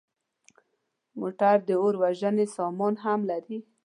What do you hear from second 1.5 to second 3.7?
د اور وژنې سامان هم لري.